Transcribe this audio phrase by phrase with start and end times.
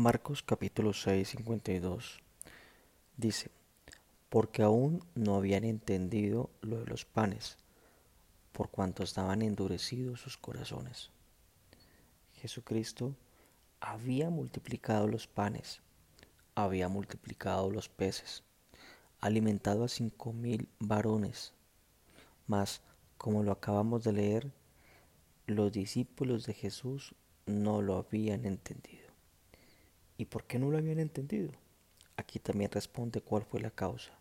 [0.00, 2.20] Marcos capítulo 6, 52
[3.18, 3.50] dice,
[4.30, 7.58] porque aún no habían entendido lo de los panes,
[8.52, 11.10] por cuanto estaban endurecidos sus corazones.
[12.32, 13.14] Jesucristo
[13.78, 15.82] había multiplicado los panes,
[16.54, 18.42] había multiplicado los peces,
[19.20, 21.52] alimentado a cinco mil varones,
[22.46, 22.80] mas,
[23.18, 24.50] como lo acabamos de leer,
[25.44, 27.14] los discípulos de Jesús
[27.44, 28.99] no lo habían entendido.
[30.20, 31.50] ¿Y por qué no lo habían entendido?
[32.18, 34.12] Aquí también responde cuál fue la causa.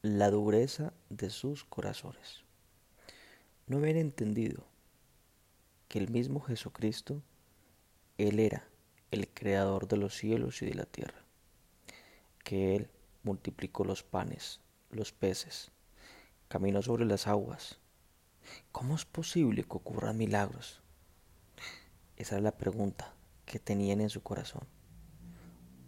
[0.00, 2.44] La dureza de sus corazones.
[3.66, 4.64] No habían entendido
[5.88, 7.20] que el mismo Jesucristo,
[8.16, 8.68] Él era
[9.10, 11.24] el creador de los cielos y de la tierra.
[12.44, 12.88] Que Él
[13.24, 14.60] multiplicó los panes,
[14.92, 15.72] los peces,
[16.46, 17.80] caminó sobre las aguas.
[18.70, 20.80] ¿Cómo es posible que ocurran milagros?
[22.16, 23.12] Esa es la pregunta
[23.44, 24.68] que tenían en su corazón,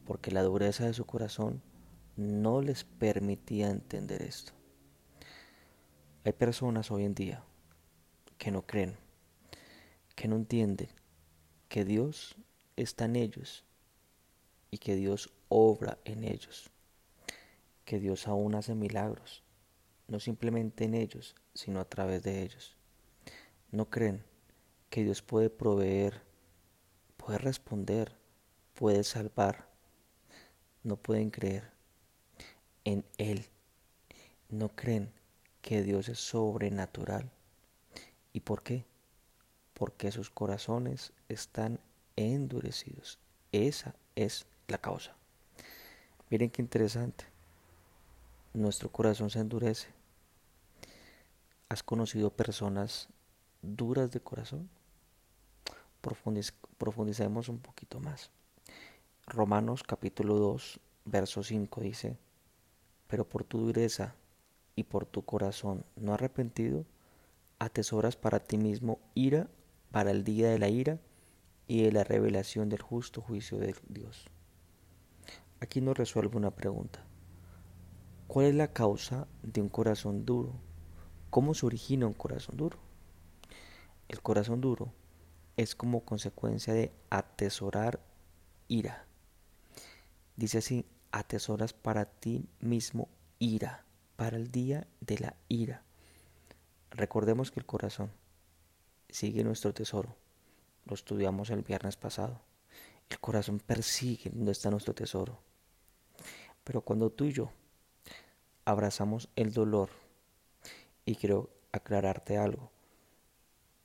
[0.07, 1.63] porque la dureza de su corazón
[2.17, 4.53] no les permitía entender esto.
[6.25, 7.45] Hay personas hoy en día
[8.39, 8.97] que no creen,
[10.15, 10.89] que no entienden
[11.69, 12.37] que Dios
[12.77, 13.65] está en ellos
[14.71, 16.71] y que Dios obra en ellos,
[17.85, 19.45] que Dios aún hace milagros,
[20.09, 22.77] no simplemente en ellos, sino a través de ellos.
[23.71, 24.25] No creen
[24.91, 26.23] que Dios puede proveer,
[27.17, 28.17] puede responder,
[28.75, 29.76] puede salvar.
[30.87, 31.69] No pueden creer
[32.85, 33.45] en Él.
[34.49, 35.11] No creen
[35.61, 37.29] que Dios es sobrenatural.
[38.33, 38.85] ¿Y por qué?
[39.75, 41.81] Porque sus corazones están
[42.15, 43.19] endurecidos.
[43.51, 45.17] Esa es la causa.
[46.31, 47.25] Miren qué interesante.
[48.55, 49.89] Nuestro corazón se endurece.
[51.69, 53.09] ¿Has conocido personas
[53.61, 54.71] duras de corazón?
[56.79, 58.31] profundicemos un poquito más.
[59.29, 62.17] Romanos capítulo 2, verso 5 dice,
[63.09, 64.15] pero por tu dureza
[64.77, 66.85] y por tu corazón no arrepentido,
[67.59, 69.51] atesoras para ti mismo ira
[69.91, 71.01] para el día de la ira
[71.67, 74.27] y de la revelación del justo juicio de Dios.
[75.59, 77.05] Aquí nos resuelve una pregunta.
[78.29, 80.53] ¿Cuál es la causa de un corazón duro?
[81.31, 82.79] ¿Cómo se origina un corazón duro?
[84.07, 84.93] El corazón duro
[85.57, 87.99] es como consecuencia de atesorar
[88.69, 89.03] ira.
[90.37, 93.09] Dice así, atesoras para ti mismo
[93.39, 93.85] ira,
[94.17, 95.83] para el día de la ira.
[96.91, 98.11] Recordemos que el corazón
[99.09, 100.17] sigue nuestro tesoro.
[100.85, 102.41] Lo estudiamos el viernes pasado.
[103.09, 105.41] El corazón persigue donde está nuestro tesoro.
[106.65, 107.51] Pero cuando tú y yo
[108.65, 109.91] abrazamos el dolor,
[111.07, 112.71] y quiero aclararte algo,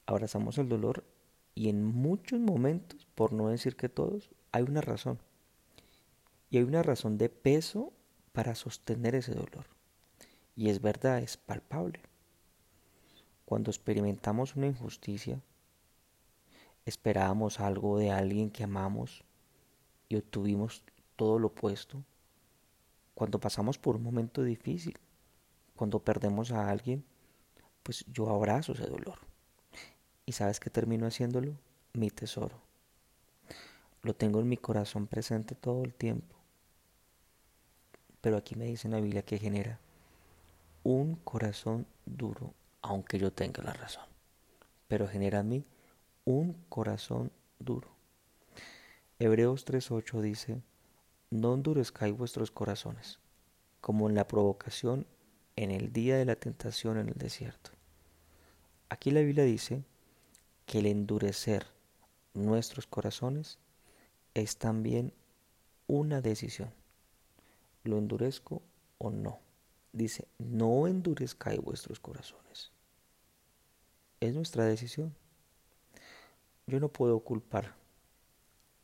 [0.08, 1.06] abrazamos el dolor
[1.54, 5.20] y en muchos momentos, por no decir que todos, hay una razón.
[6.52, 7.94] Y hay una razón de peso
[8.34, 9.66] para sostener ese dolor.
[10.56, 12.02] Y es verdad, es palpable.
[13.46, 15.42] Cuando experimentamos una injusticia,
[16.86, 19.24] esperábamos algo de alguien que amamos
[20.10, 20.84] y obtuvimos
[21.16, 22.04] todo lo opuesto.
[23.16, 24.98] Cuando pasamos por un momento difícil,
[25.76, 27.06] cuando perdemos a alguien,
[27.82, 29.20] pues yo abrazo ese dolor.
[30.26, 31.54] ¿Y sabes qué termino haciéndolo?
[31.94, 32.60] Mi tesoro.
[34.02, 36.41] Lo tengo en mi corazón presente todo el tiempo.
[38.22, 39.80] Pero aquí me dice en la Biblia que genera
[40.84, 44.06] un corazón duro, aunque yo tenga la razón.
[44.88, 45.66] Pero genera a mí
[46.26, 47.90] un corazón duro.
[49.20, 50.62] Hebreos 3.8 dice,
[51.30, 53.20] no endurezcáis vuestros corazones,
[53.80, 55.06] como en la provocación
[55.56, 57.72] en el día de la tentación en el desierto.
[58.90, 59.84] Aquí la Biblia dice
[60.66, 61.68] que el endurecer
[62.34, 63.60] nuestros corazones
[64.34, 65.14] es también
[65.88, 66.74] una decisión.
[67.84, 68.62] ¿Lo endurezco
[68.98, 69.40] o no?
[69.94, 72.72] Dice, no endurezcáis vuestros corazones.
[74.20, 75.16] Es nuestra decisión.
[76.68, 77.76] Yo no puedo culpar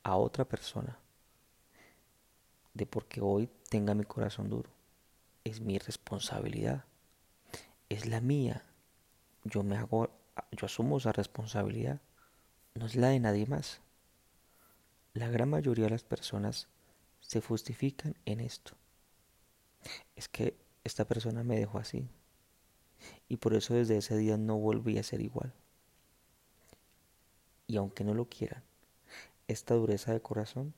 [0.04, 0.98] a otra persona
[2.74, 4.70] de porque hoy tenga mi corazón duro.
[5.44, 6.86] Es mi responsabilidad.
[7.90, 8.64] Es la mía.
[9.44, 10.10] Yo me hago
[10.52, 12.02] yo asumo esa responsabilidad,
[12.76, 13.82] no es la de nadie más.
[15.14, 16.68] La gran mayoría de las personas
[17.22, 18.74] se justifican en esto.
[20.16, 22.08] Es que esta persona me dejó así
[23.28, 25.54] y por eso desde ese día no volví a ser igual.
[27.68, 28.64] Y aunque no lo quieran,
[29.48, 30.74] esta dureza de corazón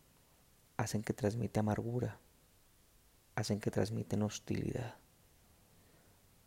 [0.77, 2.19] hacen que transmite amargura,
[3.35, 4.95] hacen que transmiten hostilidad.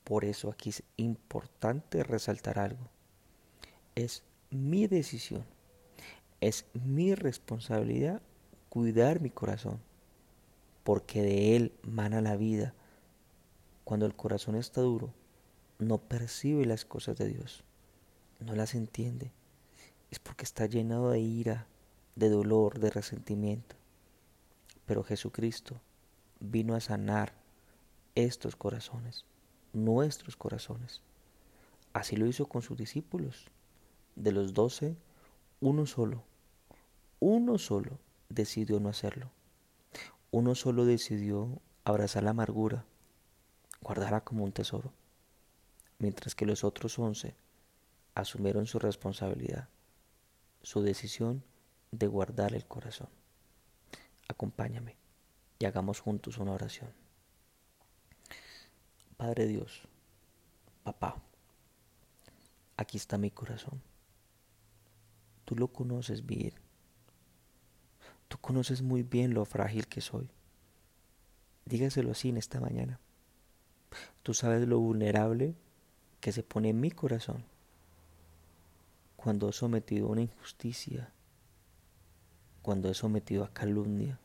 [0.05, 2.91] Por eso aquí es importante resaltar algo
[3.95, 5.45] es mi decisión,
[6.41, 8.23] es mi responsabilidad
[8.69, 9.81] cuidar mi corazón,
[10.84, 12.75] porque de él mana la vida.
[13.84, 15.12] Cuando el corazón está duro,
[15.79, 17.64] no percibe las cosas de Dios,
[18.40, 19.32] no las entiende.
[20.11, 21.67] Es porque está llenado de ira,
[22.17, 23.76] de dolor, de resentimiento.
[24.87, 25.81] Pero Jesucristo
[26.40, 27.32] vino a sanar
[28.14, 29.25] estos corazones,
[29.73, 31.00] nuestros corazones.
[31.93, 33.46] Así lo hizo con sus discípulos.
[34.17, 34.96] De los doce,
[35.61, 36.23] uno solo,
[37.20, 37.99] uno solo
[38.29, 39.31] decidió no hacerlo.
[40.34, 42.87] Uno solo decidió abrazar la amargura,
[43.82, 44.90] guardarla como un tesoro,
[45.99, 47.37] mientras que los otros once
[48.14, 49.69] asumieron su responsabilidad,
[50.62, 51.44] su decisión
[51.90, 53.11] de guardar el corazón.
[54.26, 54.96] Acompáñame
[55.58, 56.90] y hagamos juntos una oración.
[59.19, 59.82] Padre Dios,
[60.82, 61.23] papá,
[62.79, 63.82] aquí está mi corazón.
[65.44, 66.55] Tú lo conoces bien.
[68.32, 70.26] Tú conoces muy bien lo frágil que soy.
[71.67, 72.99] Dígaselo así en esta mañana.
[74.23, 75.55] Tú sabes lo vulnerable
[76.19, 77.44] que se pone en mi corazón
[79.17, 81.11] cuando he sometido a una injusticia,
[82.62, 84.19] cuando he sometido a calumnia,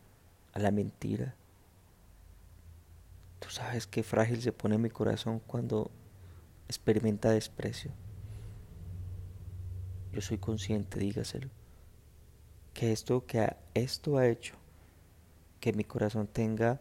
[0.54, 1.36] a la mentira.
[3.40, 5.92] Tú sabes qué frágil se pone mi corazón cuando
[6.70, 7.92] experimenta desprecio.
[10.14, 11.50] Yo soy consciente, dígaselo,
[12.78, 14.54] que esto, que esto ha hecho
[15.60, 16.80] que mi corazón tenga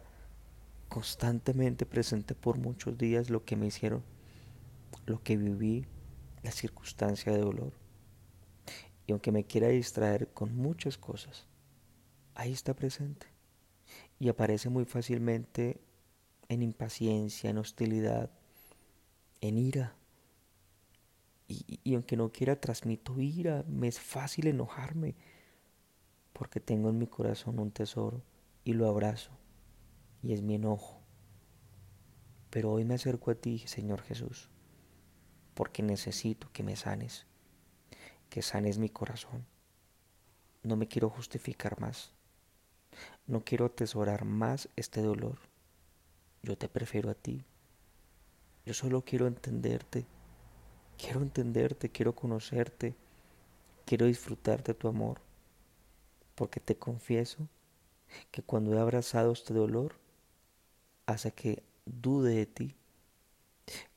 [0.89, 4.03] constantemente presente por muchos días lo que me hicieron,
[5.07, 5.87] lo que viví,
[6.43, 7.73] la circunstancia de dolor.
[9.07, 11.47] Y aunque me quiera distraer con muchas cosas,
[12.35, 13.25] ahí está presente.
[14.19, 15.81] Y aparece muy fácilmente
[16.47, 18.29] en impaciencia, en hostilidad,
[19.41, 19.95] en ira.
[21.47, 23.65] Y, aunque no quiera, transmito ira.
[23.67, 25.15] Me es fácil enojarme
[26.37, 28.21] porque tengo en mi corazón un tesoro
[28.63, 29.31] y lo abrazo.
[30.21, 31.01] Y es mi enojo.
[32.49, 34.49] Pero hoy me acerco a ti, Señor Jesús,
[35.53, 37.25] porque necesito que me sanes,
[38.29, 39.45] que sanes mi corazón.
[40.63, 42.13] No me quiero justificar más.
[43.25, 45.39] No quiero atesorar más este dolor.
[46.43, 47.45] Yo te prefiero a ti.
[48.65, 50.05] Yo solo quiero entenderte
[50.97, 52.95] Quiero entenderte, quiero conocerte,
[53.85, 55.21] quiero disfrutar de tu amor,
[56.37, 57.49] porque te confieso
[58.31, 59.95] que cuando he abrazado este dolor,
[61.05, 62.75] hace que dude de ti.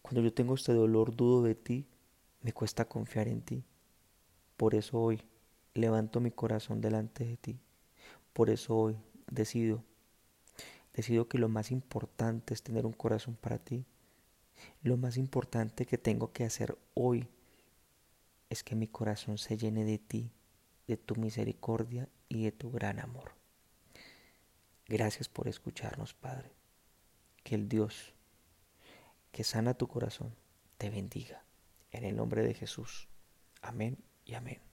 [0.03, 1.87] Cuando yo tengo este dolor, dudo de ti,
[2.43, 3.63] me cuesta confiar en ti.
[4.57, 5.23] Por eso hoy
[5.75, 7.61] levanto mi corazón delante de ti.
[8.33, 8.97] Por eso hoy
[9.31, 9.85] decido,
[10.95, 13.85] decido que lo más importante es tener un corazón para ti
[14.83, 17.29] lo más importante que tengo que hacer hoy
[18.49, 20.33] es que mi corazón se llene de ti,
[20.91, 23.37] de tu misericordia y de tu gran amor.
[24.87, 26.51] Gracias por escucharnos, Padre.
[27.45, 28.13] Que el Dios
[29.31, 30.35] que sana tu corazón
[30.79, 31.45] te bendiga.
[31.93, 33.09] En el nombre de Jesús.
[33.63, 34.70] Amén y amén.